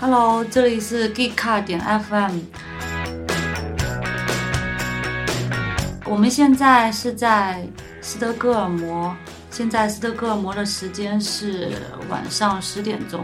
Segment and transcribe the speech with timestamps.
[0.00, 2.38] Hello，这里是 Geek Car 点 FM。
[6.04, 7.66] 我们现在是在
[8.02, 9.16] 斯德哥尔摩，
[9.50, 11.70] 现在斯德哥尔摩的时间是
[12.10, 13.22] 晚上十点钟，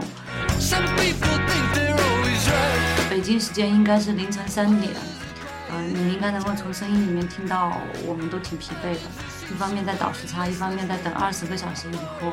[3.09, 4.93] 北京时间应该是凌晨三点。
[5.81, 8.99] 你应该能够从声音里面听到，我们都挺疲惫的。
[9.49, 12.31] 一方面在倒时差，一方面在等二十个小时以后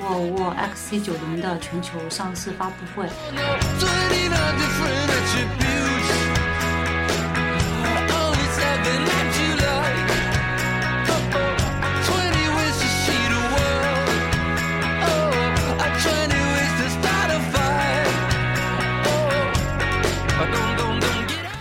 [0.00, 3.08] 沃尔沃 XC90 的全球上市发布会。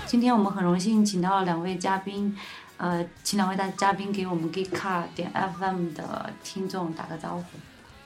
[0.08, 2.34] 今天我们很荣幸请到了两位嘉宾，
[2.78, 7.44] 呃，请两位大嘉宾给我们 Geek Car 点 FM 的听众打个招呼。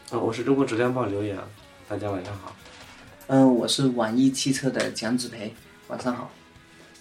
[0.09, 1.37] 呃，我是中国质量报刘洋，
[1.87, 2.55] 大家晚上好。
[3.27, 5.53] 嗯，我是网易汽车的蒋子培，
[5.89, 6.31] 晚上好。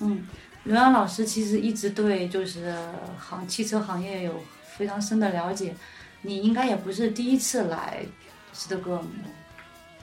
[0.01, 0.23] 嗯，
[0.65, 2.77] 刘洋老师其实一直对就是
[3.19, 4.35] 行汽车行业有
[4.77, 5.75] 非常深的了解，
[6.21, 8.05] 你应该也不是第一次来
[8.53, 9.11] 斯德哥尔摩，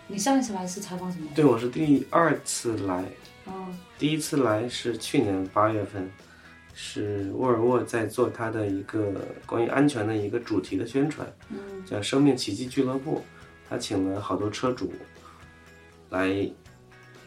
[0.07, 1.29] 你上一次来是采访什么？
[1.35, 3.05] 对，我是第二次来。
[3.47, 6.07] 嗯第一次来是去年八月份，
[6.73, 9.13] 是沃尔沃在做它的一个
[9.45, 13.23] 关于安全的一个主题的宣传，嗯叫“生命奇迹俱乐部”。
[13.69, 14.93] 他请了好多车主
[16.09, 16.29] 来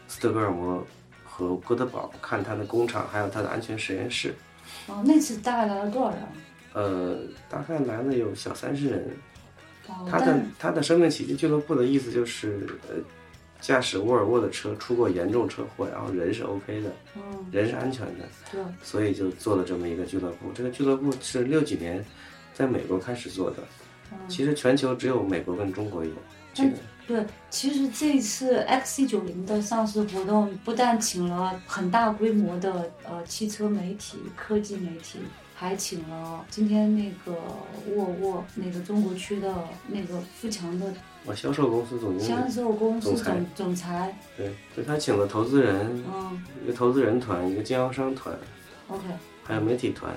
[0.07, 0.83] 斯德哥尔摩
[1.23, 4.33] 和哥德堡看他的工厂，还有他的安全实验室。
[4.87, 6.19] 哦，那次大概来了多少人？
[6.73, 9.07] 呃，大概来了有小三十人。
[9.87, 12.95] 哦，他的他的生命奇迹俱乐部的意思就是，呃，
[13.61, 20.51] 驾驶沃尔沃的车出过严重车祸，然后人是 OK 的，嗯人是安全的，对，所以就做了这么一个俱乐部。
[20.53, 22.03] 这个俱乐部是六几年
[22.53, 23.57] 在美国开始做的，
[24.11, 26.11] 嗯其实全球只有美国跟中国有
[26.53, 26.71] 这个。
[27.07, 35.19] 对，其实这一次 XC90 的上市活动不但请了很大规模的呃汽车媒体、科技媒体，
[35.61, 37.37] 还请了今天那个
[37.93, 39.53] 沃尔沃那个中国区的
[39.89, 40.91] 那个富强的
[41.23, 48.35] 我销售公司总经销，售公司总裁总总裁，对，就他请了投资人，嗯一个投资人团，一个经销商团
[48.87, 49.03] ，，OK，
[49.43, 50.11] 还有媒体团，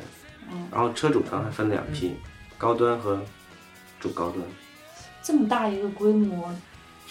[0.51, 2.15] 嗯，然后车主团还分两批，
[2.57, 3.23] 高端和
[4.01, 4.43] 主高端。
[5.23, 6.51] 这么大一个规模，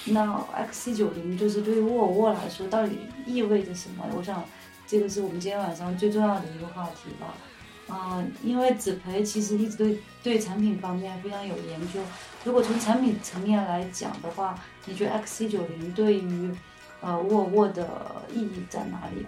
[0.05, 4.03] 那 XC90 就是对于沃尔沃来说到底意味着什么？
[4.17, 4.43] 我想
[4.87, 7.35] 这个是我们今天晚上最重要的一个话题吧。
[7.87, 11.99] 啊、因为子培其实一直对对产品方面非常有研究。
[12.43, 16.51] 如果从产品层面来讲的话，你觉得 XC90 对于
[17.01, 17.87] 呃沃尔沃的
[18.33, 19.25] 意义在哪里？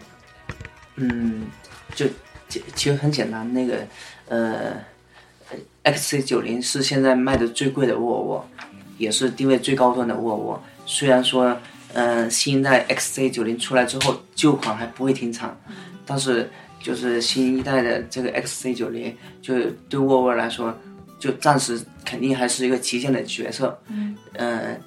[0.96, 1.48] 嗯，
[1.94, 2.06] 就
[2.48, 3.86] 其其实很简单，那个
[4.28, 4.74] 呃
[5.84, 8.50] ，XC 九零是现在卖的最贵的沃尔沃，
[8.98, 10.64] 也是定位最高端的沃尔沃。
[10.86, 11.58] 虽然说，
[11.94, 15.58] 呃，新一代 XC 九零出来之后，旧款还不会停产，
[16.06, 16.50] 但是
[16.86, 19.56] 就是新一代的这个 XC 九零，就
[19.90, 20.78] 对沃尔沃来说，
[21.18, 23.82] 就暂时肯定还是一个旗舰的角色。
[23.88, 24.78] 嗯，呃。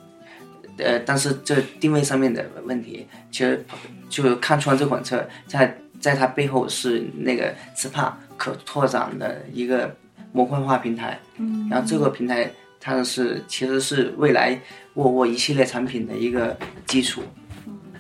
[0.81, 3.67] 呃，但是这定位上面的问题，其实
[4.09, 9.93] 就看穿这款车在在它背后是那个 SPA 可拓展的一个
[10.31, 12.49] 模块化平台，嗯，然后这个平台
[12.79, 14.57] 它是其实是未来
[14.95, 17.23] 沃尔沃一系列产品的一个基础，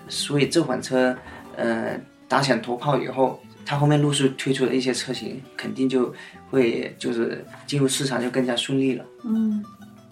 [0.09, 1.19] 所以这款车
[1.57, 1.99] 呃
[2.29, 6.11] 打响头炮以后，它后面陆续推出的一些车型，肯定就
[6.49, 9.05] 会就是进入市场就更加顺利了。
[9.25, 9.63] 嗯，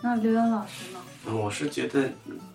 [0.03, 0.99] 那刘洋老师呢？
[1.27, 2.11] 嗯，我是觉得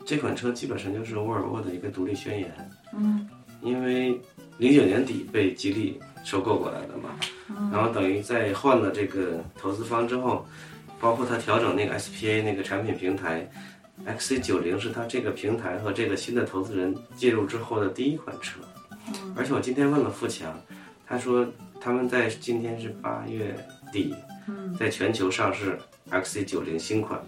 [0.06, 2.52] 这款车基本上就是沃尔沃的一个独立宣言，
[2.96, 3.28] 嗯。
[3.64, 4.20] 因为
[4.58, 7.10] 零九年底被吉利收购过来的嘛，
[7.72, 10.46] 然后等于在换了这个投资方之后，
[11.00, 13.48] 包括它调整那个 SPA 那个产品平台
[14.06, 18.60] ，XC 九零是它这个平台和这个新的投资人介入之后的第一款车，
[19.36, 20.60] 而且我今天问了富强，
[21.12, 21.46] 他说
[21.82, 23.54] 他们在今天是八月
[23.92, 24.16] 底，
[24.80, 25.78] 在全球上市
[26.10, 27.22] XC90 新款。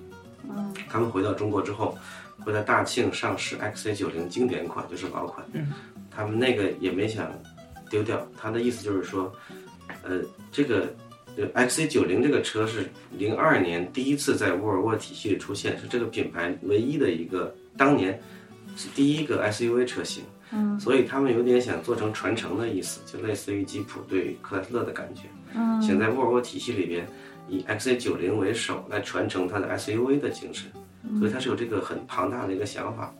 [0.48, 1.98] 嗯他们回到中国之后，
[2.40, 5.46] 会在大庆上市 XC90 经典款，就是老款。
[5.52, 5.68] 嗯，
[6.10, 7.30] 他们那个也没想
[7.90, 8.26] 丢掉。
[8.38, 9.34] 他的意思就是说，
[10.04, 10.94] 呃，这个
[11.36, 18.22] 呃 XC90 这个车是零二年第一次在沃尔沃体系里出现，是这个品牌唯一的一个当年
[18.78, 20.24] 是第一个 SUV 车型。
[20.56, 25.24] 嗯所以他们有点想做成传承的意思，就类似于吉普对克莱斯勒的感觉。
[25.56, 27.08] 嗯想在沃尔沃体系里边
[27.48, 30.72] 以 XC90 为首来传承它的 SUV 的精神，
[31.20, 33.14] 所以它是有这个很庞大的一个想法。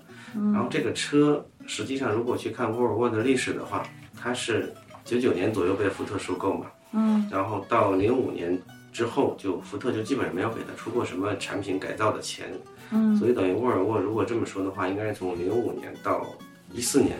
[0.52, 3.84] 然后这个车实际上如果去看沃尔沃的历史的话，
[4.20, 4.74] 它是
[5.06, 8.60] 九九年左右被福特收购嘛，嗯然后到零五年
[8.92, 12.48] 之后，就福特就基本上没有给他出过什么产品改造的钱。
[12.92, 16.26] 嗯，所以等于沃尔沃如果这么说的话，应该是从零五年到
[16.74, 17.16] 一四年，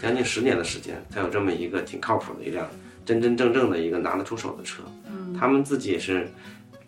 [0.00, 2.66] 将近十年的时间，才有这么一个挺靠谱的一辆
[3.04, 4.82] 真真正正的一个拿得出手的车。
[5.10, 6.28] 嗯，他们自己也是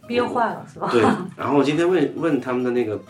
[0.06, 0.89] 憋坏了是吧？
[0.91, 1.03] 对。
[1.37, 3.00] 然后我今天问问他们的那个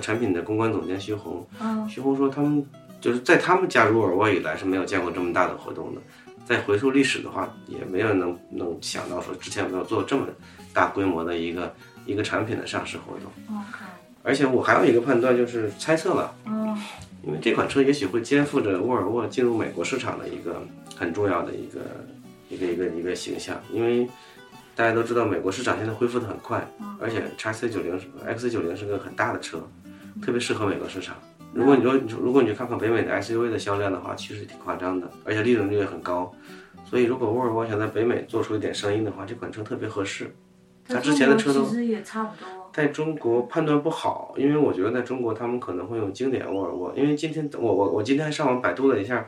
[0.00, 2.64] 产品的公关总监徐红，嗯，徐红说他们
[3.00, 6.00] 就是在他们加入沃尔沃以来是没有见过这么大的活动的。
[6.44, 10.24] 再回溯历史的话，也没有人能能想到说之前没有做这么
[10.72, 13.32] 大规模的一个一个产品的上市活动。
[14.26, 16.76] 而且我还有一个判断就是猜测了，嗯
[17.24, 20.60] 因为这款车也许会肩负着沃尔沃进入美国市场的一个
[20.96, 21.80] 很重要的一个
[22.50, 24.08] 一个一个一个形象，因为
[24.74, 26.64] 大家都知道美国市场现在恢复的很快，
[27.00, 29.58] 而且 x C 九零 X C 九零是个很大的车，
[30.20, 31.16] 特别适合美国市场。
[31.52, 36.32] 如果你说你说如果你去看看北美的 SUV 的销量的话，其实挺夸张的，而且利润率也很高。
[36.84, 40.34] 所以如果沃尔沃想在北美做出一点声音的话，这款车特别合适。
[40.88, 42.65] 它之前的车都其实也差不多。
[42.76, 49.26] 在中国判断不好，因为我觉得在中国他们可能会用经典沃尔沃，因为今天我我我今天上网百度了一下，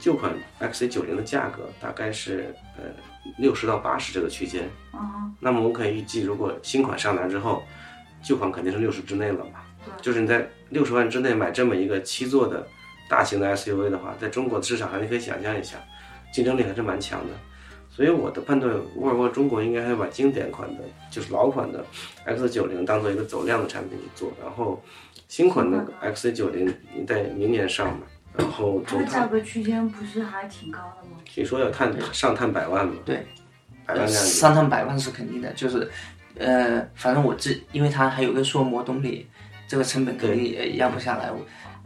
[0.00, 2.82] 旧款 XC 九零的价格大概是呃
[3.38, 7.62] 六十到八十这个区间，嗯，那么我可以预计，如果新款上来之后，
[8.20, 9.60] 旧款肯定是六十之内了嘛，
[10.02, 12.66] 就是你在六十万之内买这么一个七座的
[13.08, 15.78] 大型的 SUV 的话，在中国的市场上你可以想象一下，
[16.32, 17.34] 竞争力还是蛮强的。
[17.98, 21.84] 所以我的判断，沃尔沃中国应该还把经典款的，就是老款的
[22.24, 24.80] X 九零当做一个走量的产品去做，然后
[25.26, 26.72] 新款的 X 九零
[27.08, 28.06] 在明年上嘛，
[28.36, 31.16] 然后它的价格区间不是还挺高的吗？
[31.24, 33.26] 据说要探上探百万嘛，对，
[34.06, 35.90] 上探百万是肯定的，就是，
[36.38, 39.26] 呃，反正我这，因为它还有个缩模动力，
[39.66, 41.32] 这个成本肯定也压不下来，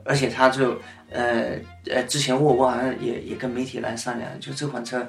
[0.04, 0.78] 而且它就，
[1.10, 5.08] 呃呃，之前沃尔沃好像也也跟媒体来商量，就这款车，呃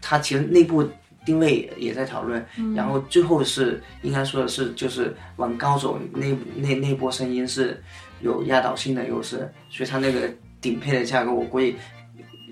[0.00, 0.88] 它其实内部
[1.24, 2.44] 定位也在讨论，
[2.74, 6.26] 然后最后是应该说的是就是往高走，那
[6.56, 7.80] 那那波声音是
[8.20, 10.28] 有压倒性的优势，所以它那个
[10.60, 11.76] 顶配的价格我估计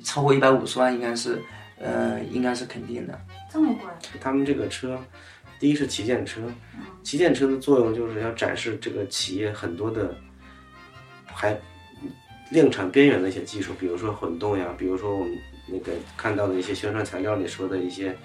[0.05, 1.43] 超过一百五十万应该是，
[1.79, 3.21] 呃，应该是肯定的。
[3.53, 3.91] 这么贵？
[4.21, 4.97] 他们这个车，
[5.59, 6.41] 第一是旗舰车，
[7.03, 10.17] 旗舰车的作用就是要展示这个企业很多的
[11.26, 11.59] 还
[12.50, 15.37] 量产边缘的一些技术，比如说混动呀，比如说我们
[15.72, 18.17] 那个看到的一些宣传材料里说的一些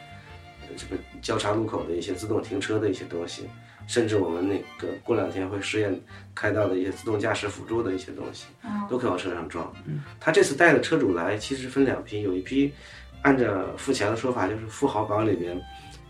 [0.62, 3.48] 呃这个交叉路口的一些自动停车的一些东西，
[3.88, 6.00] 甚至我们那个过两天会试验
[6.34, 8.46] 开到的一些自动驾驶辅助的一些东西，
[8.90, 9.72] 都可以往车上装。
[10.20, 12.74] 他这次带的车主来其实分两批，有一批
[13.22, 13.46] 按照
[13.78, 15.60] 付钱的说法，就是富豪榜里面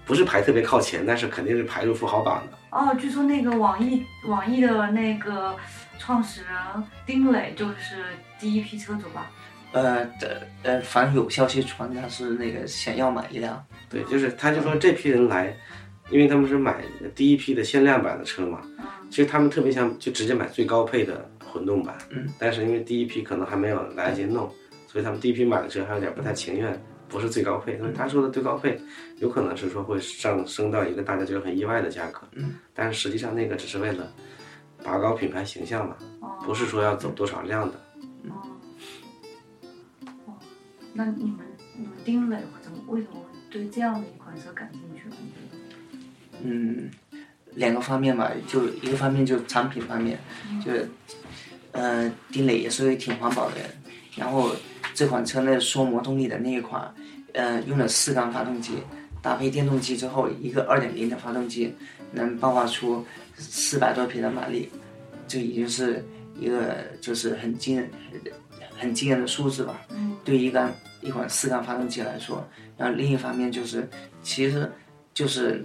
[0.05, 2.57] 不是排特别靠前，但是肯定是排入富豪榜的。
[2.71, 5.55] 哦，据说那个网易网易的那个
[5.97, 8.03] 创始人丁磊就是
[8.37, 9.31] 第一批车主吧？
[9.75, 15.53] 呃的呃，反正有消息传他是那个想要买一辆，对，就是他就说这批人来，
[16.09, 16.81] 因为他们是买
[17.13, 18.61] 第一批的限量版的车嘛，
[19.09, 24.49] 其实他们特别想就直接买最高配的混动版，嗯，但是因为第一批可能还没有来得及弄，
[24.87, 28.79] 所以他们第一批买的车还有点不太情愿，不是最高配，所以他说的最高配
[29.17, 34.09] 有可能是说会上升到一个大家觉得很意外的价格，嗯，但是实际上那个只是为了
[34.85, 35.97] 拔高品牌形象嘛，
[36.45, 37.84] 不是说要走多少量的。
[40.97, 41.39] 那你们
[41.77, 45.15] 你们丁磊怎么为什么会对这样的一款车感兴趣呢？
[46.41, 46.89] 嗯，
[47.55, 50.17] 两个方面吧，就一个方面就产品方面，
[50.63, 50.89] 就是
[51.73, 53.69] 呃，丁磊也是个挺环保的人，
[54.15, 54.55] 然后
[54.93, 56.93] 这款车呢缩模动力的那一款，
[57.33, 58.75] 呃，用了四缸发动机，
[59.21, 61.75] 搭配电动机之后，一个二点零的发动机
[62.13, 63.05] 能爆发出
[63.35, 64.71] 四百多匹的马力，
[65.27, 66.05] 这已经是
[66.39, 67.89] 一个就是很惊人、
[68.77, 69.81] 很惊人的数字吧。
[70.23, 70.73] 对于一缸
[71.05, 72.45] 一款四缸发动机来说，
[72.75, 73.87] 然后另一方面就是，
[74.23, 74.69] 其实
[75.13, 75.63] 就是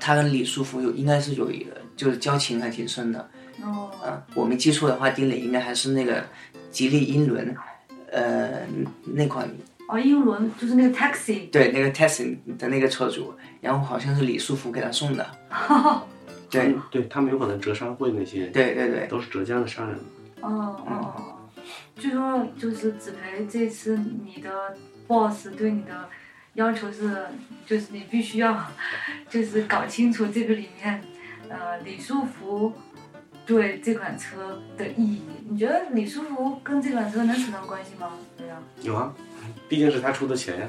[0.00, 3.30] 他跟李书福有应该是有一个就是交情还挺深的。
[3.62, 6.24] 哦，啊，我没记错的话，丁磊应该还是那个
[6.70, 7.54] 吉利英伦，
[8.10, 8.62] 呃，
[9.04, 9.48] 那款
[9.88, 15.26] 哦，英伦就是那个 taxi，对那个 Tesla 的那个车主，然后好像是李书福给他送的。
[16.50, 19.96] 对对他们有可能浙商会那些，对对对，都是浙江的商人
[20.40, 20.76] 哦。
[20.86, 21.36] 哦
[21.70, 26.08] 哦，据说就是子培这次你的 boss 对你的
[26.54, 27.26] 要求是，
[27.66, 28.66] 就是你必须要，
[29.28, 31.02] 就是搞清楚这个里面，
[31.48, 32.72] 呃，李书福
[33.46, 35.22] 对这款车的意义。
[35.48, 38.12] 你觉得李书福跟这款车能扯上关系吗？
[38.36, 39.14] 对呀、有啊，
[39.70, 40.68] 毕竟是他出的钱呀。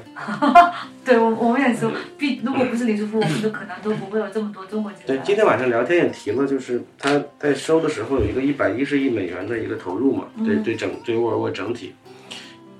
[1.04, 11.92] 对我我们也说，毕如果不是李书福，我们都可能都不会有这么多中国籍对，今天晚上聊天也提了，就是他在收的时候有一个一百一十亿美元的一个投入嘛，对对整对沃尔沃整体，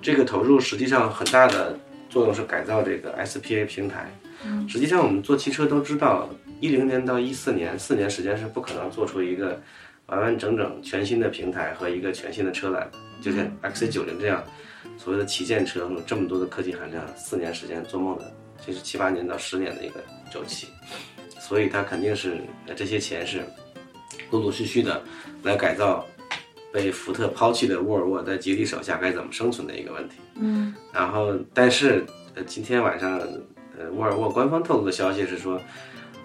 [0.01, 1.77] 这个投入实际上很大的
[2.09, 4.09] 作用是改造这个 SPA 平台。
[4.69, 6.29] 实际上我们做汽车都知道，
[6.61, 9.61] 一零年到一四年四年时间是不可能做出一个
[10.07, 12.93] 完完整整全新的平台和一个全新的车来的。
[13.21, 14.43] 就像 XC90 这样
[14.97, 18.33] 所谓的旗舰车有，这么多的科技含量，四年时间做梦的，
[18.65, 20.69] 这是七八年到十年的一个周期。
[21.41, 22.41] 所以它肯定是
[22.77, 23.43] 这些钱是
[24.31, 25.03] 陆陆续续的
[25.43, 26.07] 来改造
[26.73, 30.17] 被福特抛弃的沃尔沃在吉利手下该怎么生存的一个问题。
[30.37, 33.19] 嗯，然后但是呃今天晚上
[33.77, 35.61] 呃沃尔沃官方透露的消息是说，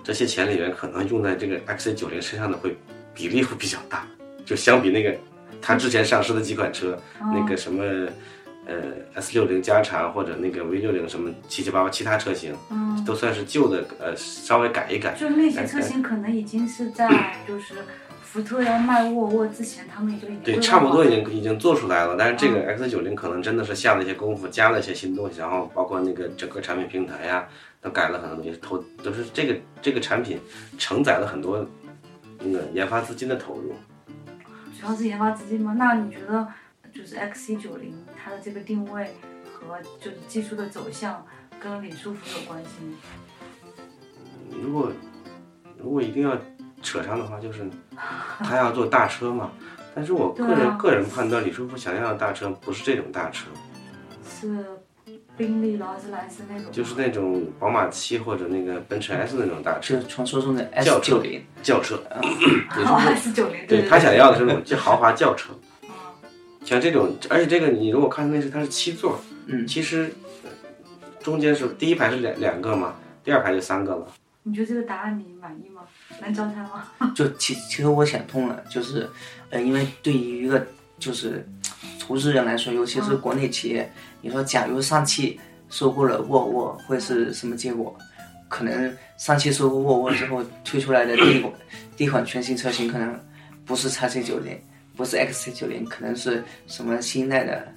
[0.04, 2.78] 这些钱里面可能用在这个 XC90 身上的会
[3.14, 4.08] 比例会比较大，
[4.46, 5.14] 就相比那个
[5.60, 6.98] 它之前上市的几款车，
[7.34, 8.08] 那个什么。
[8.68, 8.76] 呃
[9.16, 15.14] ，S 六零加长或者那个 V 六零什么七七八八其他车型，嗯，都算是旧的，呃，稍微改一改。
[15.14, 17.08] 就那些车型可能已经是在
[17.48, 17.76] 就是
[18.22, 22.18] 福特要卖沃尔沃之前，他们也就已经对，差不多已经已经做出来了。
[22.20, 27.48] 但是这个 X 九零可能真的是下了一些功夫，加了一些新东西，然后包括那个整个产品平台呀，
[27.82, 30.40] 都改了很多东西，投都是这个这个产品
[30.78, 31.66] 承载了很多
[32.40, 33.74] 那个研发资金的投入。
[34.78, 35.74] 主要是研发资金吗？
[35.78, 36.46] 那你觉得？
[36.98, 39.14] 就是 X C 九零，它的这个定位
[39.54, 41.24] 和就是技术的走向
[41.62, 42.98] 跟李书福有关系吗？
[44.50, 44.92] 如果
[45.78, 46.36] 如果一定要
[46.82, 47.70] 扯上的话，就是
[48.40, 49.52] 他要做大车嘛。
[49.94, 53.46] 但是我个人个人判断，李书福想要的大车不是这种大车，
[54.28, 54.66] 是
[55.36, 62.02] 宾利、劳斯莱斯那种，就是那种宝马七或者那个奔驰 S 那种大车，传说中的 S 九零轿车。
[63.14, 65.54] S 九零，对他想要的是那种豪华轿车。
[66.68, 70.14] 像这种，而且这个你如果看那是它是七座，嗯，其实
[71.22, 72.94] 中间是第一排是两两个嘛，
[73.24, 74.06] 第二排就三个了。
[74.44, 75.84] 你觉得这个答案你满意吗？
[76.22, 76.86] 能交差吗？
[77.16, 79.10] 就其其实我想通了，就是
[79.50, 80.68] 呃，因为对于一个
[81.00, 81.48] 就是
[81.98, 83.90] 投资人来说，尤其是国内企业，
[84.22, 87.98] 你说假如上汽收购了沃尔沃，会是什么结果？
[88.50, 91.54] 可能上汽收购沃尔沃之后推出来的第一款
[91.96, 93.18] 第一款全新车型，可能
[93.66, 94.60] 不是叉 C 九零。
[94.98, 97.72] 不是 X C 九零，可能是什么新一代的，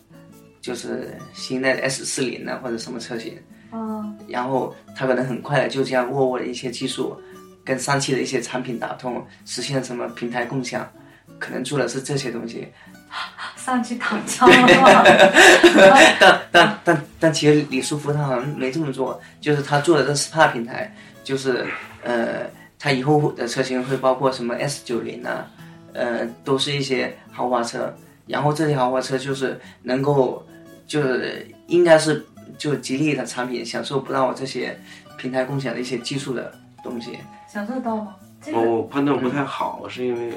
[0.61, 3.39] 就是新一代的 S 四零呢，或者什么车型。
[3.73, 4.19] 嗯。
[4.27, 7.21] 然后它可能很快的就将沃尔沃的一些技术
[7.65, 10.91] 跟上汽的一些产品打通，实现什么平台共享，
[11.39, 12.67] 可能做的是这些东西。
[13.57, 15.05] 上去躺枪了。
[16.23, 21.67] 但但但但其实李书福他好像没这么做，就是他做的这 SPA 平台，就是
[22.03, 22.49] 呃，
[22.79, 25.45] 他以后的车型会包括什么 S 九零呢？
[25.93, 27.93] 呃，都是一些豪华车，
[28.27, 30.47] 然后这些豪华车就是能够，
[30.87, 32.25] 就是应该是
[32.57, 34.79] 就吉利的产品享受不到这些
[35.19, 36.53] 平台共享的一些技术的
[36.85, 37.19] 东西，
[37.53, 38.15] 享受到吗？
[38.55, 40.33] 我判断不太好，是因为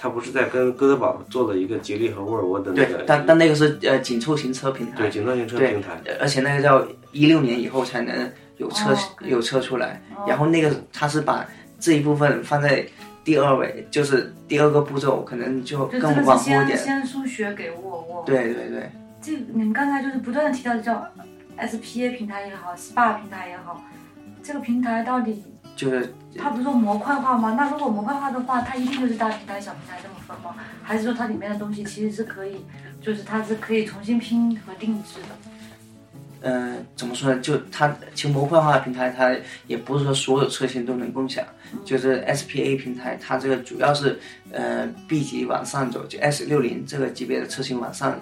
[0.00, 11.46] 他不是在跟哥德堡做了一个吉利和沃尔沃的那个，但但那个是呃紧凑型车平台，对紧凑型车平台，而且那个叫一六年以后才能有车有车出来，然后那个他是把
[11.78, 12.86] 这一部分放在。
[13.22, 16.78] 第二位就是第二个步骤，可能就更广阔一点。
[16.78, 18.24] 先输血给沃尔沃。
[18.24, 18.90] 对对对。
[19.20, 21.06] 这你们刚才就是不断的提到的叫
[21.58, 23.82] SPA 平台也好，SPA 平台也好，
[24.42, 25.42] 这个平台到底
[25.76, 27.54] 就是它不是说模块化吗？
[27.56, 30.56] 那如果模块化的话，它一定就是大平台、小平台这么分吗？
[30.82, 32.64] 还是说它里面的东西其实是可以，
[33.02, 35.49] 就是它是可以重新拼和定制的？
[36.42, 37.40] 嗯，怎么说呢？
[37.40, 39.34] 就它其实模块化平台，它
[39.66, 41.44] 也不是说所有车型都能共享。
[41.84, 44.18] 就是 SPA 平台，它这个主要是
[44.50, 48.18] 呃 B 级往上走，就 S 六零这个级别的车型往上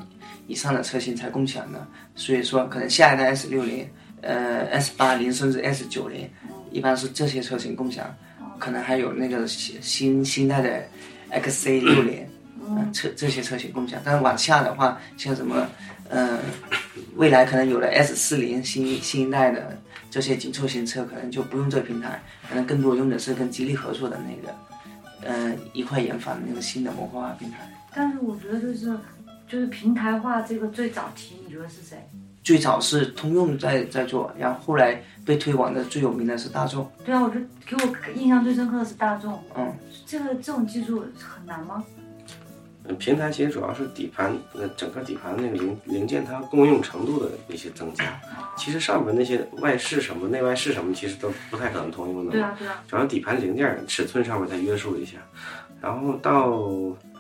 [0.46, 1.86] 以上的车型才共享的。
[2.14, 3.88] 所以说，可能下一代 S 六零、
[4.20, 6.28] 呃 S 八零甚至 S 九零，
[6.70, 8.14] 一般是这些车型共享。
[8.58, 10.82] 可能还有那个新新新代的
[11.30, 12.26] XC 六零，
[12.68, 14.00] 嗯，车这些车型共享。
[14.04, 15.66] 但是往下的话，像什么，
[16.10, 16.38] 嗯。
[17.16, 19.76] 未来可能有了 S 四零新新一代的
[20.08, 24.54] 这些紧凑型车，可能就不用这个平台，可能更多用的是跟吉利合作的那个，
[25.22, 27.68] 嗯，一块研发的那个新的模块化平台。
[27.92, 28.96] 但是我觉得就是
[29.48, 31.96] 就是平台化这个最早提，你觉得是谁？
[32.44, 36.88] 最早是通用在在做，然后后来被推广的最有名的是大众。
[37.04, 39.42] 对啊，我觉得给我印象最深刻的是大众。
[39.56, 39.74] 嗯，
[40.06, 41.84] 这个这种技术很难吗？
[42.94, 48.20] 平台其实主要是底盘，呃，整个底盘那个零零件它共用程度的一些增加。
[48.56, 52.32] 其实上面那些外饰什么、内外饰什么，其实都不太可能通用的。
[52.32, 52.82] 对啊，对啊。
[52.88, 55.18] 主要底盘零件尺寸上面再约束一下，
[55.80, 56.60] 然后到。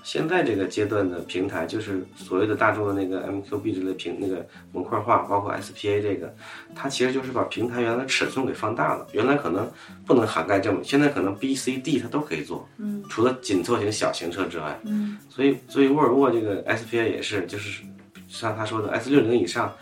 [0.02, 6.34] 现在这个阶段的平台，就是所谓的大众的那个 MQB 之类平那个模块化，包括 SPA 这个，
[6.74, 9.06] 它其实就是把平台原来尺寸给放大了。
[9.12, 9.70] 原来可能
[10.06, 12.68] 不能涵盖这么，现在可能 B、C、D 它都可以做。
[12.78, 13.02] 嗯。
[13.08, 14.78] 除了紧凑型小型车之外。
[14.84, 15.18] 嗯。
[15.28, 17.82] 所以，所以沃尔沃这个 SPA 也是，就是
[18.28, 19.72] 像他说的 S 六零以上，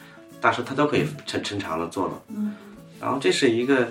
[0.41, 2.23] 大车它都可以抻抻长了做了。
[2.29, 2.55] 嗯。
[3.01, 3.89] 然后这是一个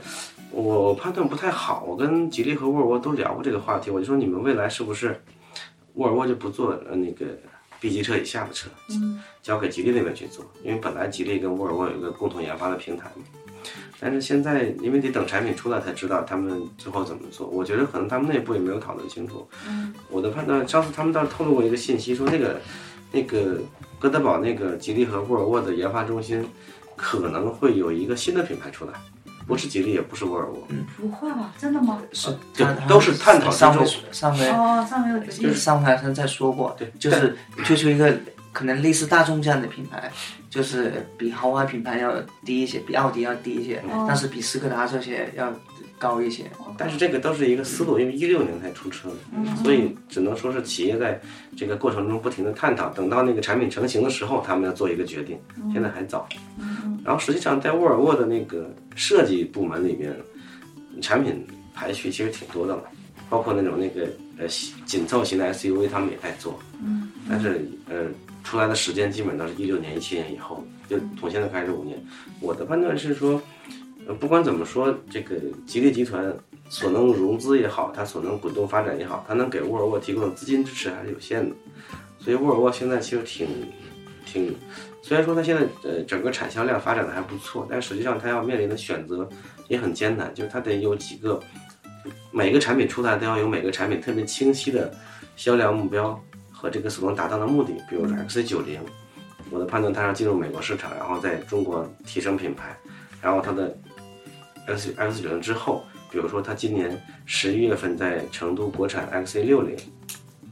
[0.51, 5.21] 我判断不太好，我跟吉利和沃尔沃都聊过这个话题，我就说你们未来是不是
[5.95, 7.25] 沃尔沃就不做呃那个
[7.79, 13.23] B 级车以下的车，嗯，交给吉利那边去做，因为本来吉利跟沃尔沃有一个共同研发的平台嘛。
[13.99, 19.47] 但是现在因为得等产品出来才知道他们最后怎么做，我觉得可能他们内部也没有讨论清楚。
[19.67, 22.61] 嗯，我的判断，上次他们倒是透露过一个信息，说那个
[23.11, 23.59] 那个
[23.97, 26.45] 哥德堡那个吉利和沃尔沃的研发中心
[26.95, 28.93] 可能会有一个新的品牌出来，
[29.47, 31.53] 不是吉利，也不是沃尔沃，嗯不会吧？
[31.57, 32.01] 真的吗？
[32.11, 35.53] 是就都是探讨之上回中上回哦，上回有就是。
[35.55, 38.13] 上回好像在说过，对就是推出一个
[38.51, 40.11] 可能类似大众这样的品牌，
[40.49, 45.53] 就是比豪华品牌要低一些，比奥迪要低一些，哦但是比斯柯达这些要
[45.97, 46.43] 高一些。
[46.77, 49.09] 但是这个都是一个思路，因为一六年才出车，
[49.63, 51.19] 所以只能说是企业在
[51.55, 55.39] 这个过程中不停的探讨，等到那个产品成型的时候，他们要做一个决定，
[55.71, 56.27] 现在还早。
[57.03, 60.15] 然后实际上在沃尔沃的那个设计部门里边，
[61.01, 62.83] 产品排序其实挺多的了，
[63.29, 64.47] 包括那种那个呃
[64.85, 68.07] 紧凑型的 SUV，他们也在做，嗯，但是呃
[68.43, 71.97] 出来的时间基本都是一六年、一七年以后，就从现在开始五年。
[72.41, 73.41] 我的判断是说，
[74.07, 75.35] 呃，不管怎么说，这个
[75.65, 76.31] 吉利集团
[76.69, 81.55] 所能融资也好，它所能滚动发展也好，它能给沃尔沃提供的资金支持还是有限的。
[82.19, 83.47] 所以沃尔沃现在其实挺
[84.25, 84.55] 挺，
[85.01, 89.27] 虽然说它现在呃整个产销量发展的还不错，但实际上它要面临的选择
[89.67, 91.39] 也很艰难，就是它得有几个
[92.31, 94.93] 每个产品出来都要有每个产品特别清晰的
[95.35, 96.19] 销量目标
[96.51, 98.79] 和这个所能达到的目的，比如说 XC90，
[99.49, 102.75] 我的判断它要进入美国市场，然后在中国提升品牌，
[103.21, 103.75] 然后它的
[104.67, 109.75] X X 九零之后，比如说它今年十一月份在成都国产 XC 六零，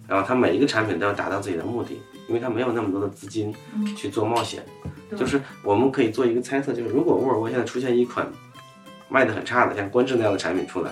[0.07, 3.53] 然后它每一个产品都要达到自己的目的，因为它没有那么多的资金
[3.97, 4.63] 去做冒险。
[5.09, 8.27] 对就是我们可以做一个猜测，就是如果沃尔沃现在出现一款
[9.09, 10.91] 卖的很差的，像观致那样的产品出来，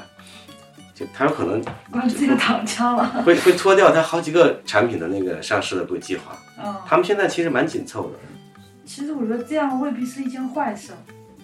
[0.94, 3.24] 就它有可能关这个躺枪了。
[3.24, 6.38] 会会脱掉他好几个产品的那个上市的规计划。
[6.64, 8.20] 嗯，他们现在其实蛮紧凑的。
[8.86, 10.92] 其实我觉得这样未必是一件坏事。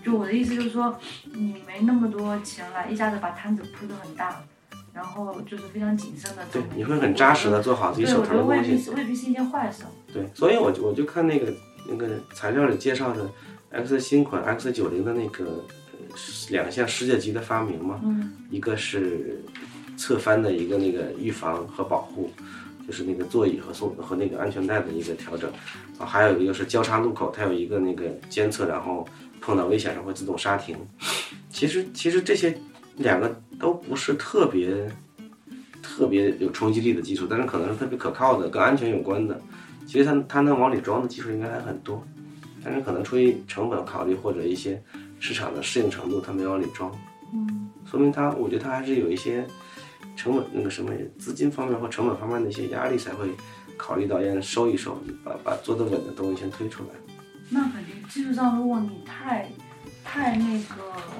[0.07, 0.97] 就我的意思就是说，
[1.33, 4.41] 你没那么多钱来一下子把摊子铺得很大，
[4.93, 8.89] 然后就是非常谨慎的做对，你会很扎实的做好自己，手头的东西。
[8.91, 9.83] 未必是一件坏事。
[10.13, 11.53] 对，所以我就我就看那个
[11.89, 13.29] 那个材料里介绍的
[13.71, 15.43] X 新款 X 九零的那个
[15.91, 15.97] 呃
[16.51, 19.43] 两项世界级的发明嘛，嗯一个是
[19.97, 22.31] 侧翻的一个那个预防和保护，
[22.87, 25.51] 就是那个座椅和松和那个安全带的一个调整，
[25.99, 29.05] 啊，还有一个是交叉路口，它有一个那个监测，然后
[29.47, 30.75] 碰到危险时会自动刹停。
[31.49, 32.53] 其实其实这些
[32.97, 34.91] 两个都不是特别
[35.81, 39.39] 特别有冲击力的技术，但是可能是特别可靠的、跟安全有关的。
[39.85, 42.05] 其实它它能往里装的技术应该还很多，
[42.61, 44.83] 但是可能出于成本考虑或者一些
[45.17, 46.93] 市场的适应程度，它没往里装。
[47.33, 49.47] 嗯，说明它，我觉得它还是有一些
[50.17, 53.29] 成本那个什么资金方面或成本方面的一些压力，才会
[53.77, 56.89] 考虑到要收一收，把把做得稳的东西先推出来。
[57.49, 59.47] 那肯定技术上，如果你太
[60.03, 60.75] 太那个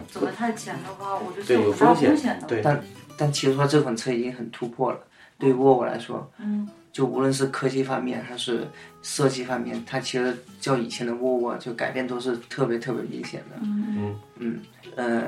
[0.07, 2.47] 走的太前的话，我觉得有风险的。
[2.47, 2.83] 对但
[3.17, 4.99] 但其实说这款车已经很突破了，
[5.37, 8.67] 对于沃尔沃来说，嗯就无论是科技方面还是
[9.03, 13.57] 设计方面，它其实较以前的沃尔沃就改变都是特别特别明显的。
[13.61, 14.59] 嗯嗯，
[14.95, 15.23] 呃，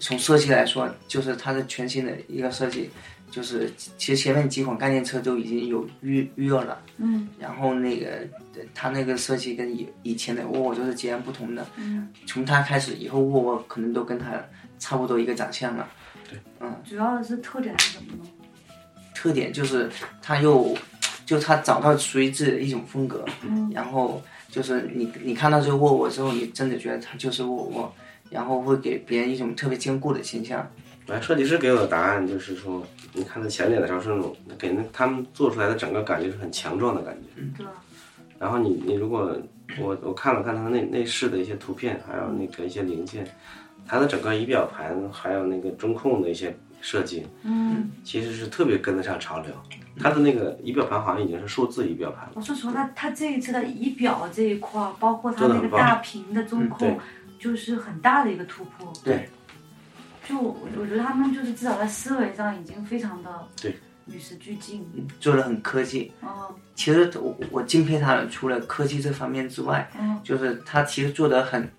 [0.00, 2.90] 从设计来说，就是它的全新的一个设计，
[3.34, 3.68] 就是
[3.98, 8.06] 其实前面几款概念车都已经有预预热了，嗯然后那个
[8.54, 11.66] 呃它那个设计跟以以前的沃尔沃就是截然不同的。
[11.74, 14.40] 嗯，从它开始以后，沃尔沃可能都跟它
[14.78, 15.88] 差不多一个长相了。
[16.30, 18.30] 对，嗯主要的是特点是什么呢？
[19.12, 19.90] 特点就是
[20.22, 20.72] 它又，
[21.26, 27.94] 就它找到属于自己的一种风格，嗯然后就是你你看到这个沃尔沃之后，你真的觉得它就是沃尔沃，
[28.30, 30.64] 然后会给别人一种特别坚固的形象。
[31.06, 37.42] 来，设计师给我的答案就是说，你看它前脸的时候是那种给那他们做出来的整个感觉是很强壮的感觉。
[37.56, 37.66] 对？
[38.38, 39.36] 然后你你如果
[39.78, 43.26] 我我看了看它内内饰的一些图片，还有那个一些零件，
[43.86, 49.52] 它的整个仪表盘还有那个中控的一些设计，嗯，其实是特别跟得上潮流。
[50.00, 52.32] 它的那个仪表盘好像已经是数字仪表盘了。
[52.34, 56.98] 我说实话，它它这一次的仪表这一块儿，包括它那个大屏的中控对，
[57.38, 58.92] 就是很大的一个突破。
[59.04, 59.28] 对，
[60.28, 64.86] 就我我觉得他们就是至少在思维上已经非常的对与时俱进。
[65.20, 66.10] 做的很科技。
[66.20, 71.70] 哦其实我我敬佩他的，除了科技这方面之外，嗯就是他其实做的很，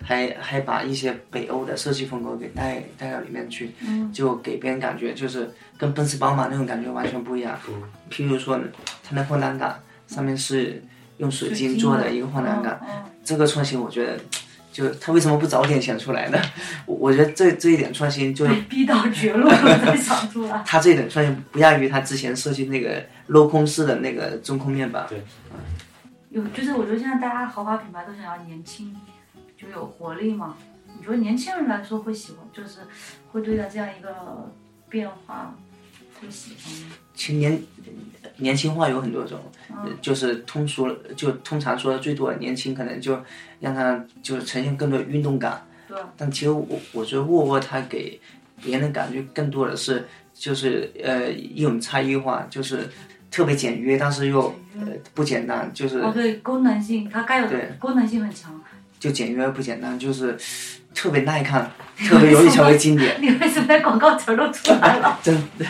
[0.00, 7.58] 还还把一些北欧的设计风格给带带到里面去，嗯就给别人感觉就是跟奔驰、宝马那种感觉完全不一样。
[7.68, 8.56] 嗯譬如说，
[9.02, 10.80] 它那换挡杆上面是
[11.16, 12.80] 用水晶做的一个换挡杆，
[13.24, 14.20] 这个创新我觉得，
[14.74, 16.38] 就他为什么不早点想出来呢？
[16.84, 20.60] 我我觉得这这一点创新就逼到绝路了才想出来。
[20.66, 25.06] 他这一点创新不亚于他之前设计那个镂空式的那个中空面板。
[25.08, 25.22] 对，
[26.30, 28.92] 有就是我觉得现在大家豪华品牌都想要年轻，
[29.56, 30.56] 就有活力嘛。
[30.98, 32.80] 你觉得年轻人来说会喜欢，就是
[33.30, 34.52] 会对待这样一个
[34.88, 35.54] 变化
[36.20, 36.96] 会喜欢吗？
[37.14, 37.60] 青年
[38.38, 39.38] 年轻化有很多种，
[40.00, 43.22] 就是通俗就通常说的最多，年轻可能就
[43.60, 45.64] 让他就是呈现更多运动感。
[45.88, 45.96] 对。
[46.16, 48.20] 但其实我我觉得沃尔沃它给
[48.62, 52.88] 别人的感觉更多的是就是呃一种差异化，就是
[53.30, 58.60] 特别简约，但是又呃不简单，就是哦对功能性它该有的功能性很强，
[58.98, 60.36] 就简约不简单，就是
[60.92, 61.70] 特别耐看，
[62.08, 63.16] 特别容易成为经典。
[63.22, 65.18] 你为什么广告词都出来了？
[65.22, 65.66] 真的。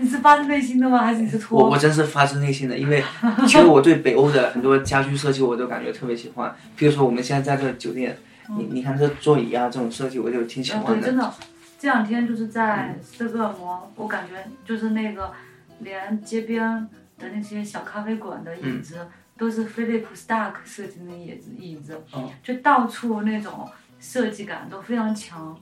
[0.00, 0.98] 你是发自内心的吗？
[0.98, 1.58] 还是你是托？
[1.60, 3.02] 我我真是发自内心的，因为
[3.46, 6.54] 其实我对北欧的很多家居设计我都感觉特别喜欢。
[6.76, 8.16] 比如说我们现在在这酒店，
[8.56, 11.06] 你你看这座椅啊，这种设计我就挺喜欢的。
[11.06, 11.34] 真的，
[11.78, 15.32] 这两天就是在斯德哥尔摩，我感觉就是那个
[15.80, 19.06] 连街边的那些小咖啡馆的椅子
[19.36, 22.00] 都是飞利浦 Stark 设计的椅子，椅子
[22.42, 23.68] 就到处那种
[24.00, 25.56] 设计感都非常强。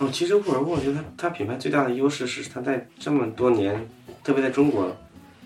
[0.00, 3.86] 哦，其实沃尔沃，我觉得它它品牌最大的优势是它在这么多年，
[4.24, 4.96] 特别在中国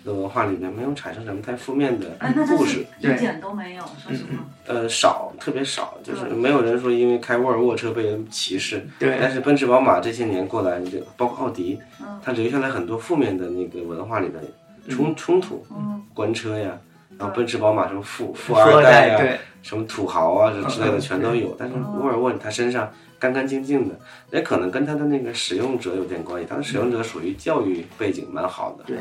[0.05, 2.17] 的文化里面，没有产生什么太负面的
[2.57, 4.45] 故事，一点都没有，说实话。
[4.69, 8.87] 呃，少，特别少，就是没有人说因为开沃尔沃车被人歧视。
[8.97, 9.19] 对。
[9.21, 11.81] 但是奔驰、宝马这些年过来，就包括奥迪，
[12.23, 14.41] 它留下来很多负面的那个文化里的
[14.89, 15.67] 冲冲突，
[16.15, 16.79] 官车呀，
[17.19, 22.89] 然后奔驰、宝马什么富富二代呀，什么土豪啊之类的全都有，但是沃尔沃它身上。
[23.17, 23.99] 干干净净的，
[24.33, 26.47] 也可能跟他的那个使用者有点关系。
[26.47, 28.99] 他的使用者属于教育背景蛮好的，对，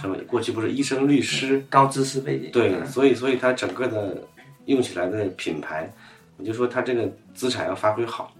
[0.00, 4.16] 什么过去不是医生、律师，高知识背景，对，所以所以他整个的
[4.64, 5.92] 用起来的品牌，
[6.38, 8.32] 我就说他这个资产要发挥好。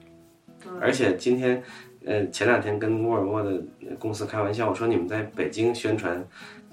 [0.80, 1.62] 而且今天，
[2.06, 3.60] 呃，前两天跟沃尔沃的
[3.98, 6.24] 公司开玩笑，我说你们在北京宣传，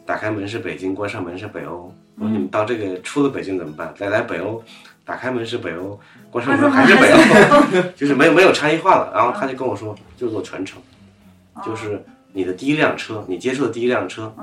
[0.05, 1.93] 打开门是北京，关上门是北欧。
[2.17, 3.93] 我说你们到这个出了北京怎么办？
[3.97, 4.63] 再来北欧。
[5.07, 5.99] 打开门是北欧，
[6.31, 9.11] 关上门还是北欧，就是没有没有差异化了。
[9.13, 10.81] 然后他就跟我说，就做传承，
[11.63, 14.33] 就是你的第一辆车，你接触的第一辆车，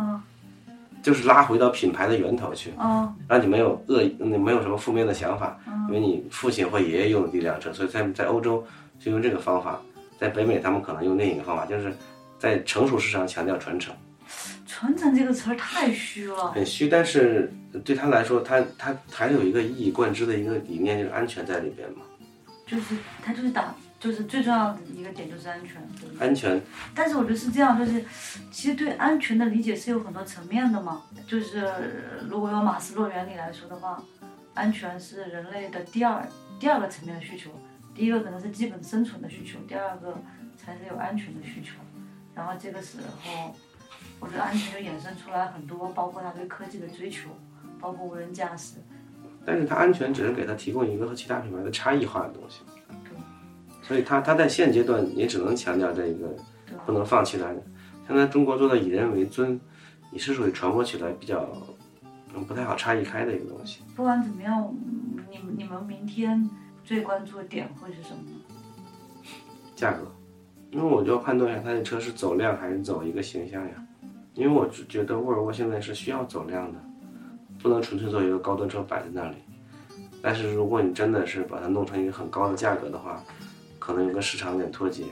[1.03, 2.73] 就是拉回到品牌的源头去，
[3.27, 5.59] 让你没有恶，你没有什么负面的想法，
[5.89, 8.65] 因为你父亲或爷爷用的第一辆车，所以在在欧洲
[9.01, 9.81] 就用这个方法，
[10.17, 11.93] 在北美他们可能用另一个方法，就是
[12.39, 13.93] 在成熟市场强调传承。
[14.67, 17.53] 传承这个词儿太虚了，很虚，但是
[17.85, 22.03] 对他来说，他他还有一个一以贯之的一个理念，就是安全在里边嘛。
[22.67, 25.77] 就是他就是打，就是最重要的一个点就是安全。
[26.19, 26.61] 安全。
[26.95, 28.03] 但是我觉得是这样，就是
[28.51, 31.03] 其实对安全的理解是有很多层面的嘛。
[31.27, 31.71] 就是
[32.29, 34.03] 如果用马斯洛原理来说的话，
[34.55, 36.27] 安全是人类的第二
[36.59, 37.51] 第二个层面的需求，
[37.95, 40.19] 第一个可能是基本生存的需求，第二个
[40.57, 41.75] 才是有安全的需求。
[42.35, 43.55] 然后这个时候。
[44.23, 47.29] 我觉得安全就衍生出来很多，包括他对科技的追求，
[47.81, 48.77] 包括无人驾驶。
[49.45, 52.61] 但是它安全只是给他提供一个和其他品牌的差异化的东西。
[53.83, 56.29] 所以它它在现阶段也只能强调这一个，
[56.87, 57.49] 不能放弃它。
[58.07, 59.61] 现在中国做到以人为尊，
[60.13, 61.45] 也是属于传播起来比较
[62.47, 63.83] 不太好差异开的一个东西。
[63.97, 64.73] 不管怎么样，
[65.29, 66.49] 你你们明天
[66.85, 68.23] 最关注的点会是什么？
[69.75, 70.07] 价格，
[70.71, 73.75] 因为我就要判断一下，他的车是走量还是走一个形象呀？
[74.35, 76.79] 因为我觉得沃尔沃现在是需要走量的，
[77.63, 79.37] 不能纯粹做一个高端车摆在那里。
[80.23, 83.23] 但是如果你真的是把它弄成一个很高的价格的话，
[83.79, 85.05] 可能有个市场有点脱节。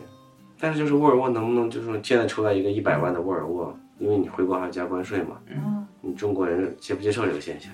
[0.59, 5.39] 但是就是沃尔沃能不能就是说现在出来一个一百万的沃尔沃，因为你回国还要加关税嘛？
[5.49, 5.87] 嗯。
[6.01, 7.71] 你中国人接不接受这个现象？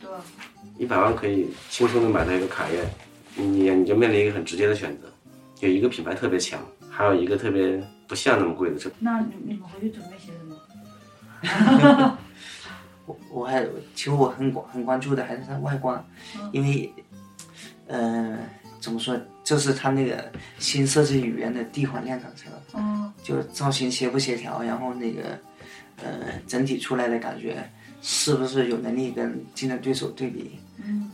[0.00, 0.10] 对。
[0.78, 2.84] 一百万可以轻松的买到一个卡宴，
[3.36, 5.06] 你你就面临一个很直接的选择，
[5.60, 8.90] 有一个品牌特别强，还有一个特别不像那么贵的车。
[8.98, 10.41] 那你你们回去准备些什么？
[13.04, 16.04] 我我还其实我很关很关注的还是它外观，
[16.52, 16.92] 因为，
[17.88, 18.38] 呃，
[18.80, 25.38] 怎么说，就是它那个新设计语言的地缓量产车，嗯，就造型协不协调，然后那个，
[25.96, 27.68] 呃，整体出来的感觉
[28.00, 31.10] 是不是有能力跟竞争对手对比，嗯，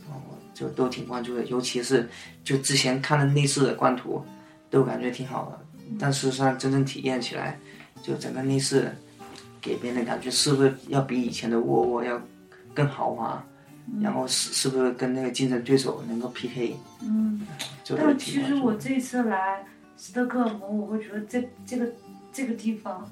[0.53, 2.07] 就都挺关注的，尤其是
[2.43, 4.23] 就之前看的内饰的官图，
[4.69, 5.59] 都感觉挺好的，
[5.99, 7.57] 但事实上真正体验起来，
[8.03, 8.95] 就整个内饰。
[9.61, 12.21] 给别人的感觉是不是要比以前的沃尔沃要
[12.73, 13.43] 更豪华？
[13.99, 16.75] 然后是是不是跟那个竞争对手能够 PK？
[17.01, 17.41] 嗯，
[17.97, 19.65] 但其实我这次来
[19.97, 21.91] 斯德哥尔摩，我会觉得这这个
[22.31, 23.09] 这个地方，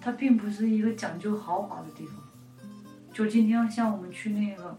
[0.00, 2.14] 它并不是一个讲究豪华的地方。
[3.12, 4.78] 就今天像我们去那个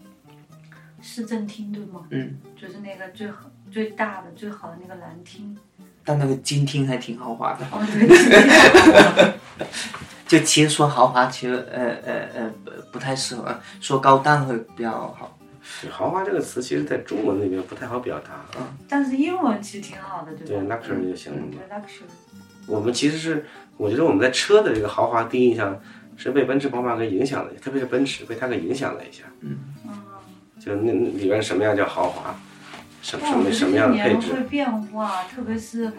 [1.02, 2.06] 市政厅，对吗？
[2.08, 5.54] 嗯，就是那个最好最大的最好的那个蓝厅。
[6.02, 7.66] 但那个金厅还挺豪华的。
[7.70, 9.34] 哦，对，
[10.32, 15.36] 就其实说豪华，其实呃呃呃不不太适合，说高档会比较好。
[15.90, 18.74] 豪华这个词，其实在中文里面不太好表达啊。
[18.88, 21.48] 但是英文其实挺好的，对对吧？，luxury 就行了嘛。
[21.50, 22.08] 对 luxury。
[22.66, 23.44] 我们其实是，
[23.76, 25.78] 我觉得我们在车的这个豪华第一印象
[26.16, 29.24] 是被奔驰、宝马给影响了，特别是奔驰被它给影响了一下。
[29.40, 29.58] 嗯。
[30.58, 32.34] 就那那里边什么样叫豪华，
[33.02, 35.92] 什么什么样的配置会，变化，特别是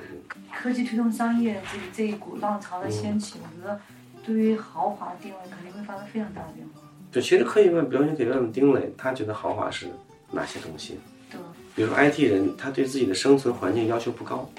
[0.51, 3.79] 科技推动商业这这一股浪潮的掀起，我觉得
[4.25, 6.81] 对于豪华的定位肯定会发生非常大的变化。
[7.11, 9.87] 对，其实可以问，比如你可以问丁磊，他觉得豪华是
[10.31, 10.97] 哪些东西？
[11.29, 11.39] 对，
[11.75, 14.49] 比如说 IT 人，他对自己的生存环境要求不高，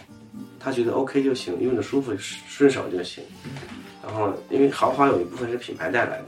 [0.60, 3.24] 他觉得 OK 就行，用着舒服顺手就行。
[4.04, 6.26] 然后，因为豪华有一部分是品牌带来的，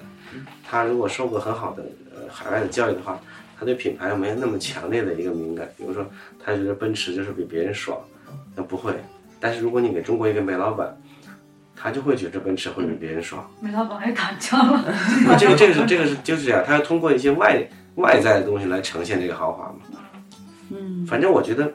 [0.65, 3.21] 他如果受过很好的呃海外的教育的话，
[3.59, 5.69] 他对品牌没有那么强烈的一个敏感。
[5.77, 6.05] 比如说，
[6.43, 8.01] 他觉得奔驰就是比别人爽，
[8.55, 8.95] 那不会。
[9.39, 10.97] 但是如果你给中国一个煤老板，
[11.77, 13.49] 他就会觉得奔驰会比别人爽。
[13.61, 14.85] 煤老板还打架了。
[15.39, 17.63] 这个这个是这个是就是这样，他要通过一些外
[17.97, 20.01] 外在的东西来呈现这个豪华嘛。
[20.71, 21.73] 嗯反正我觉得，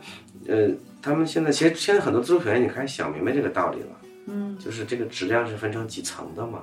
[0.48, 0.70] 呃，
[1.02, 3.88] 他们现在其实现在很多自主品牌已经开始想明白这个道理了，
[4.28, 6.60] 嗯，就是这个质量是分成几层的嘛，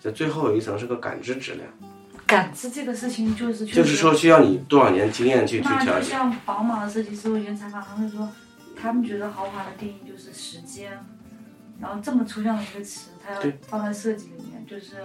[0.00, 1.66] 就最后有一层是个感知质量，
[2.24, 6.04] 感知这个事情就是就是说需要你多少年经验去去那调节。
[6.04, 8.28] 就像宝马的设计师，我以前采访他们说，
[8.80, 10.92] 他们觉得豪华的定义就是时间，
[11.80, 14.96] 然后这么抽象的一个词，它要放在设计里面，就是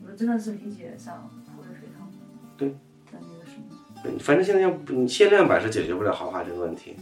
[0.00, 2.10] 我们真的是理解上会非常
[2.56, 2.68] 对。
[2.68, 3.58] 的那个什
[4.12, 6.96] 么，反正现在要你限量版是解决不了豪华这个问题，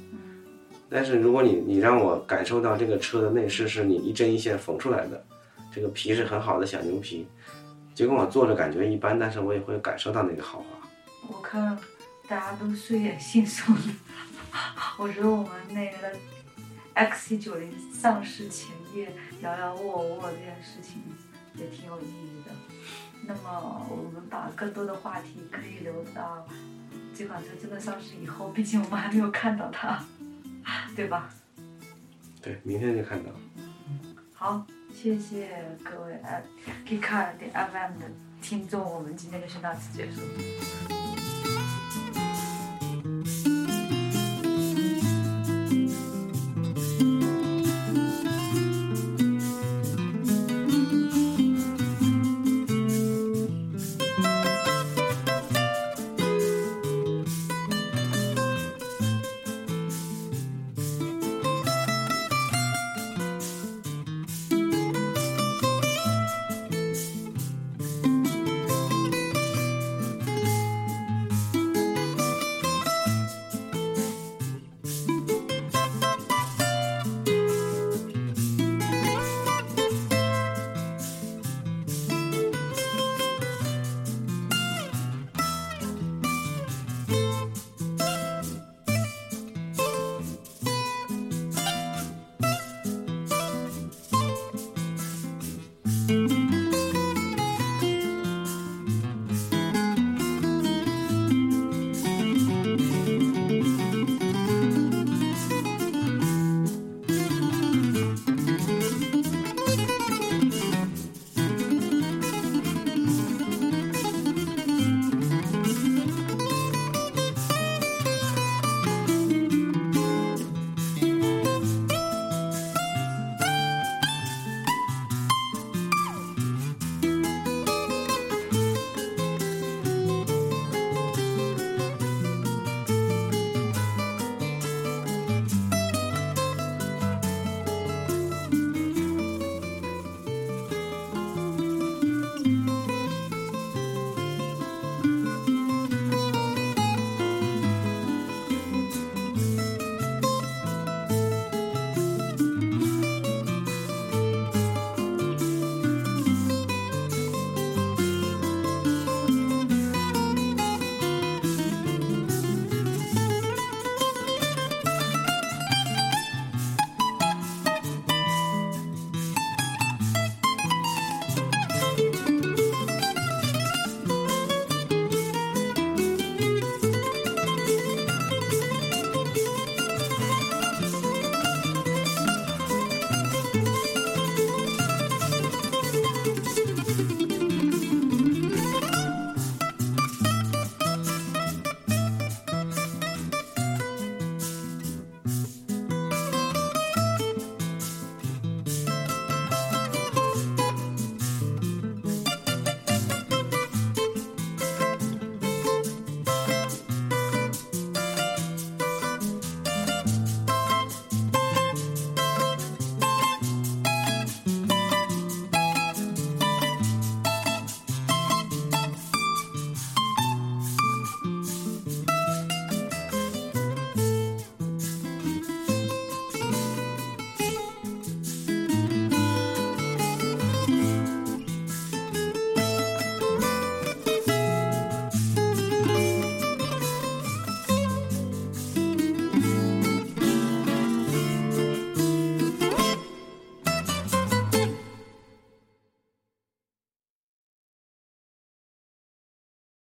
[0.89, 5.25] 但是如果你你让我感受到这个车的内饰是你一针一线缝出来的，
[5.73, 7.29] 这个皮是很好的小牛皮，
[7.95, 10.89] 尽管我坐着感觉一般，但是我也会感受到那个豪华。
[11.29, 11.79] 我看
[12.29, 13.95] 大家都睡眼惺忪的，
[14.99, 16.13] 我觉得我们那个
[16.97, 21.03] XC90 上市前夜摇摇沃沃这件事情
[21.55, 22.53] 也挺有意义的。
[23.27, 26.47] 那么我们把更多的话题可以留到
[27.15, 30.03] 这款车真的上市以后，毕竟我们还没有看到它，
[30.97, 31.31] 对吧？
[32.43, 33.31] 对，明天就看到。
[34.33, 36.43] 好，谢谢各位呃
[36.87, 40.23] Geekcar 点 FM 的听众，我们今天就先到此结束。